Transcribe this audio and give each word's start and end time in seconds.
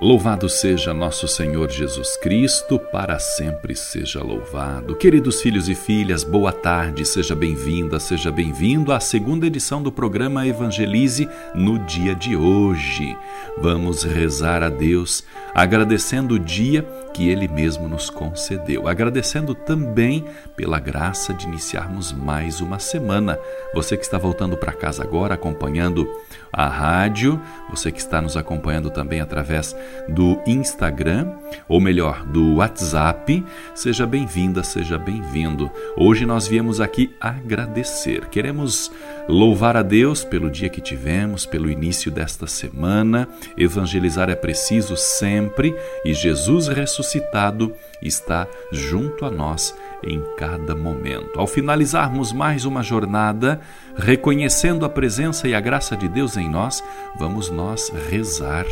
Louvado 0.00 0.48
seja 0.48 0.94
nosso 0.94 1.28
Senhor 1.28 1.70
Jesus 1.70 2.16
Cristo, 2.16 2.78
para 2.78 3.18
sempre 3.18 3.76
seja 3.76 4.22
louvado. 4.22 4.96
Queridos 4.96 5.42
filhos 5.42 5.68
e 5.68 5.74
filhas, 5.74 6.24
boa 6.24 6.52
tarde, 6.52 7.04
seja 7.04 7.34
bem-vinda, 7.34 8.00
seja 8.00 8.32
bem-vindo 8.32 8.94
à 8.94 8.98
segunda 8.98 9.46
edição 9.46 9.82
do 9.82 9.92
programa 9.92 10.46
Evangelize 10.46 11.28
no 11.54 11.78
dia 11.80 12.14
de 12.14 12.34
hoje. 12.34 13.14
Vamos 13.58 14.02
rezar 14.02 14.62
a 14.62 14.70
Deus, 14.70 15.22
agradecendo 15.54 16.36
o 16.36 16.38
dia 16.38 16.82
que 17.12 17.28
Ele 17.28 17.46
mesmo 17.46 17.86
nos 17.86 18.08
concedeu, 18.08 18.88
agradecendo 18.88 19.54
também 19.54 20.24
pela 20.56 20.80
graça 20.80 21.34
de 21.34 21.46
iniciarmos 21.46 22.10
mais 22.12 22.62
uma 22.62 22.78
semana. 22.78 23.38
Você 23.74 23.98
que 23.98 24.04
está 24.04 24.16
voltando 24.16 24.56
para 24.56 24.72
casa 24.72 25.02
agora, 25.02 25.34
acompanhando 25.34 26.08
a 26.52 26.66
rádio, 26.66 27.40
você 27.68 27.92
que 27.92 28.00
está 28.00 28.20
nos 28.20 28.36
acompanhando 28.36 28.90
também 28.90 29.20
através 29.20 29.76
do 30.08 30.40
Instagram, 30.46 31.32
ou 31.68 31.80
melhor, 31.80 32.24
do 32.26 32.56
WhatsApp, 32.56 33.44
seja 33.74 34.06
bem-vinda, 34.06 34.62
seja 34.62 34.98
bem-vindo. 34.98 35.70
Hoje 35.96 36.26
nós 36.26 36.46
viemos 36.46 36.80
aqui 36.80 37.14
agradecer. 37.20 38.26
Queremos 38.26 38.90
louvar 39.28 39.76
a 39.76 39.82
Deus 39.82 40.24
pelo 40.24 40.50
dia 40.50 40.68
que 40.68 40.80
tivemos, 40.80 41.46
pelo 41.46 41.70
início 41.70 42.10
desta 42.10 42.46
semana. 42.46 43.28
Evangelizar 43.56 44.28
é 44.28 44.34
preciso 44.34 44.96
sempre 44.96 45.74
e 46.04 46.12
Jesus 46.12 46.68
ressuscitado 46.68 47.72
está 48.02 48.46
junto 48.72 49.24
a 49.24 49.30
nós 49.30 49.74
em 50.02 50.22
cada 50.36 50.74
momento. 50.74 51.38
Ao 51.38 51.46
finalizarmos 51.46 52.32
mais 52.32 52.64
uma 52.64 52.82
jornada, 52.82 53.60
reconhecendo 53.96 54.84
a 54.84 54.88
presença 54.88 55.46
e 55.46 55.54
a 55.54 55.60
graça 55.60 55.96
de 55.96 56.08
Deus 56.08 56.36
em 56.36 56.48
nós, 56.48 56.82
vamos 57.18 57.50
nós 57.50 57.92
rezar, 58.10 58.64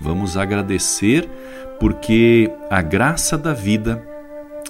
vamos 0.00 0.36
agradecer, 0.36 1.28
porque 1.80 2.50
a 2.70 2.82
graça 2.82 3.36
da 3.36 3.52
vida 3.52 4.02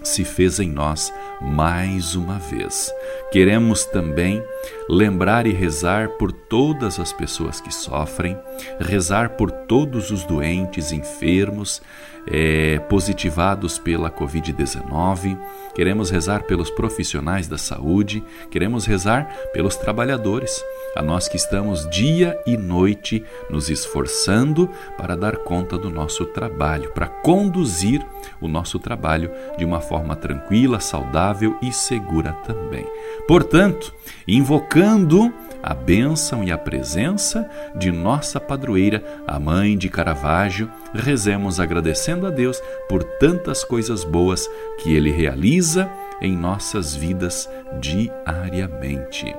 se 0.02 0.24
fez 0.24 0.60
em 0.60 0.70
nós 0.70 1.12
mais 1.40 2.14
uma 2.14 2.38
vez. 2.38 2.92
Queremos 3.30 3.84
também 3.84 4.42
lembrar 4.88 5.46
e 5.46 5.52
rezar 5.52 6.08
por 6.10 6.32
todas 6.32 6.98
as 6.98 7.12
pessoas 7.12 7.60
que 7.60 7.72
sofrem, 7.72 8.38
rezar 8.80 9.30
por 9.30 9.50
todos 9.50 10.10
os 10.10 10.24
doentes, 10.24 10.92
enfermos, 10.92 11.82
é, 12.30 12.78
positivados 12.80 13.78
pela 13.78 14.10
Covid-19, 14.10 15.38
queremos 15.74 16.10
rezar 16.10 16.42
pelos 16.42 16.70
profissionais 16.70 17.48
da 17.48 17.56
saúde, 17.56 18.22
queremos 18.50 18.84
rezar 18.84 19.24
pelos 19.52 19.76
trabalhadores, 19.76 20.62
a 20.94 21.02
nós 21.02 21.28
que 21.28 21.36
estamos 21.36 21.88
dia 21.88 22.38
e 22.46 22.56
noite 22.56 23.24
nos 23.48 23.70
esforçando 23.70 24.68
para 24.96 25.16
dar 25.16 25.36
conta 25.36 25.78
do 25.78 25.90
nosso 25.90 26.26
trabalho, 26.26 26.90
para 26.92 27.06
conduzir 27.06 28.04
o 28.40 28.48
nosso 28.48 28.78
trabalho 28.78 29.30
de 29.56 29.64
uma 29.64 29.80
forma 29.80 30.14
tranquila, 30.14 30.80
saudável 30.80 31.56
e 31.62 31.72
segura 31.72 32.32
também. 32.44 32.86
Portanto, 33.26 33.94
invocando 34.26 35.32
a 35.62 35.74
bênção 35.74 36.44
e 36.44 36.52
a 36.52 36.58
presença 36.58 37.48
de 37.74 37.90
nossa 37.90 38.38
padroeira, 38.38 39.02
a 39.26 39.38
mãe 39.38 39.76
de 39.76 39.88
Caravaggio, 39.88 40.70
rezemos 40.94 41.58
agradecendo 41.58 42.26
a 42.26 42.30
Deus 42.30 42.60
por 42.88 43.02
tantas 43.02 43.64
coisas 43.64 44.04
boas 44.04 44.48
que 44.78 44.94
ele 44.94 45.10
realiza 45.10 45.90
em 46.20 46.36
nossas 46.36 46.94
vidas 46.94 47.48
diariamente. 47.80 49.34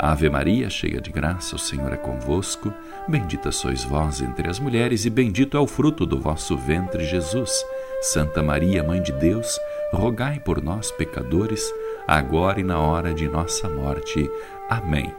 Ave 0.00 0.30
Maria, 0.30 0.70
cheia 0.70 1.00
de 1.00 1.10
graça, 1.10 1.56
o 1.56 1.58
Senhor 1.58 1.92
é 1.92 1.96
convosco. 1.96 2.72
Bendita 3.08 3.50
sois 3.50 3.82
vós 3.82 4.22
entre 4.22 4.48
as 4.48 4.60
mulheres, 4.60 5.04
e 5.04 5.10
bendito 5.10 5.56
é 5.56 5.60
o 5.60 5.66
fruto 5.66 6.06
do 6.06 6.20
vosso 6.20 6.56
ventre, 6.56 7.04
Jesus. 7.04 7.64
Santa 8.00 8.40
Maria, 8.40 8.84
Mãe 8.84 9.02
de 9.02 9.10
Deus, 9.10 9.58
rogai 9.92 10.38
por 10.38 10.62
nós, 10.62 10.92
pecadores, 10.92 11.68
agora 12.08 12.58
e 12.58 12.64
na 12.64 12.80
hora 12.80 13.12
de 13.12 13.28
nossa 13.28 13.68
morte. 13.68 14.28
Amém. 14.70 15.14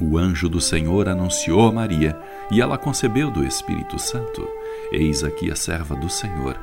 O 0.00 0.16
anjo 0.16 0.48
do 0.48 0.60
Senhor 0.60 1.08
anunciou 1.08 1.68
a 1.68 1.72
Maria, 1.72 2.18
e 2.50 2.60
ela 2.60 2.78
concebeu 2.78 3.30
do 3.30 3.44
Espírito 3.44 3.98
Santo. 3.98 4.46
Eis 4.90 5.22
aqui 5.22 5.50
a 5.50 5.56
serva 5.56 5.94
do 5.94 6.08
Senhor. 6.08 6.58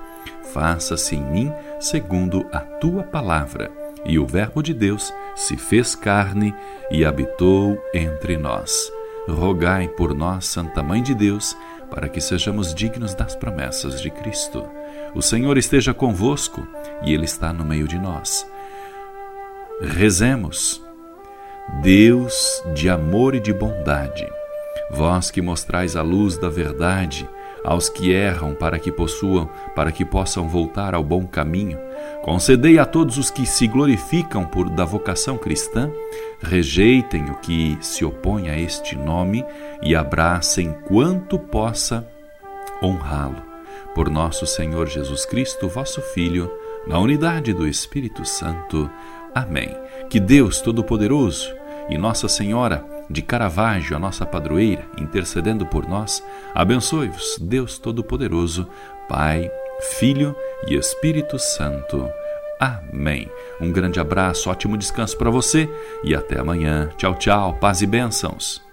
Faça-se 0.53 1.15
em 1.15 1.23
mim 1.23 1.53
segundo 1.79 2.45
a 2.51 2.59
tua 2.59 3.03
palavra. 3.03 3.71
E 4.05 4.19
o 4.19 4.25
Verbo 4.25 4.61
de 4.61 4.73
Deus 4.73 5.13
se 5.35 5.55
fez 5.55 5.95
carne 5.95 6.53
e 6.91 7.05
habitou 7.05 7.81
entre 7.93 8.37
nós. 8.37 8.91
Rogai 9.27 9.87
por 9.87 10.13
nós, 10.13 10.45
Santa 10.45 10.83
Mãe 10.83 11.01
de 11.01 11.15
Deus, 11.15 11.55
para 11.89 12.09
que 12.09 12.19
sejamos 12.19 12.73
dignos 12.73 13.13
das 13.13 13.35
promessas 13.35 14.01
de 14.01 14.09
Cristo. 14.09 14.67
O 15.15 15.21
Senhor 15.21 15.57
esteja 15.57 15.93
convosco 15.93 16.67
e 17.03 17.13
Ele 17.13 17.25
está 17.25 17.53
no 17.53 17.63
meio 17.63 17.87
de 17.87 17.97
nós. 17.97 18.45
Rezemos. 19.81 20.81
Deus 21.81 22.63
de 22.75 22.89
amor 22.89 23.33
e 23.33 23.39
de 23.39 23.51
bondade, 23.51 24.27
vós 24.91 25.31
que 25.31 25.41
mostrais 25.41 25.95
a 25.95 26.01
luz 26.01 26.37
da 26.37 26.49
verdade 26.49 27.27
aos 27.63 27.89
que 27.89 28.11
erram 28.11 28.53
para 28.53 28.77
que 28.77 28.91
possuam, 28.91 29.49
para 29.73 29.91
que 29.91 30.03
possam 30.03 30.47
voltar 30.47 30.93
ao 30.93 31.03
bom 31.03 31.25
caminho, 31.25 31.79
concedei 32.21 32.77
a 32.77 32.85
todos 32.85 33.17
os 33.17 33.31
que 33.31 33.45
se 33.45 33.65
glorificam 33.65 34.45
por 34.45 34.69
da 34.69 34.83
vocação 34.83 35.37
cristã, 35.37 35.89
rejeitem 36.41 37.31
o 37.31 37.35
que 37.35 37.77
se 37.81 38.03
opõe 38.03 38.49
a 38.49 38.59
este 38.59 38.95
nome 38.97 39.43
e 39.81 39.95
abracem 39.95 40.73
quanto 40.85 41.39
possa 41.39 42.05
honrá-lo. 42.81 43.41
Por 43.95 44.09
nosso 44.09 44.45
Senhor 44.45 44.87
Jesus 44.87 45.25
Cristo, 45.25 45.69
vosso 45.69 46.01
Filho, 46.01 46.51
na 46.85 46.99
unidade 46.99 47.53
do 47.53 47.67
Espírito 47.67 48.25
Santo. 48.25 48.89
Amém. 49.33 49.69
Que 50.09 50.19
Deus 50.19 50.61
Todo-Poderoso 50.61 51.53
e 51.89 51.97
Nossa 51.97 52.27
Senhora 52.27 52.85
de 53.09 53.21
Caravaggio, 53.21 53.95
a 53.95 53.99
nossa 53.99 54.25
padroeira, 54.25 54.85
intercedendo 54.97 55.65
por 55.65 55.87
nós, 55.87 56.23
abençoe-vos, 56.53 57.37
Deus 57.39 57.77
Todo-Poderoso, 57.77 58.67
Pai, 59.07 59.51
Filho 59.99 60.35
e 60.67 60.75
Espírito 60.75 61.37
Santo. 61.37 62.09
Amém. 62.59 63.29
Um 63.59 63.71
grande 63.71 63.99
abraço, 63.99 64.49
ótimo 64.49 64.77
descanso 64.77 65.17
para 65.17 65.29
você 65.29 65.69
e 66.03 66.15
até 66.15 66.39
amanhã. 66.39 66.89
Tchau, 66.97 67.15
tchau, 67.15 67.53
paz 67.55 67.81
e 67.81 67.85
bênçãos. 67.85 68.72